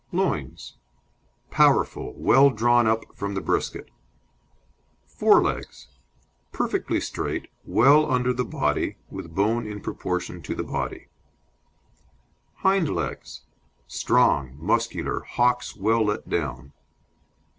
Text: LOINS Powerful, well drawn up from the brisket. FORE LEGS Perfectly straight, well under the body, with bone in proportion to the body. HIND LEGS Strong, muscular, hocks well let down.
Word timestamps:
LOINS 0.11 0.77
Powerful, 1.51 2.15
well 2.17 2.49
drawn 2.49 2.87
up 2.87 3.15
from 3.15 3.35
the 3.35 3.39
brisket. 3.39 3.89
FORE 5.05 5.43
LEGS 5.43 5.89
Perfectly 6.51 6.99
straight, 6.99 7.49
well 7.65 8.11
under 8.11 8.33
the 8.33 8.43
body, 8.43 8.97
with 9.11 9.35
bone 9.35 9.67
in 9.67 9.79
proportion 9.79 10.41
to 10.41 10.55
the 10.55 10.63
body. 10.63 11.09
HIND 12.65 12.89
LEGS 12.89 13.41
Strong, 13.85 14.57
muscular, 14.59 15.19
hocks 15.19 15.75
well 15.75 16.03
let 16.05 16.27
down. 16.27 16.73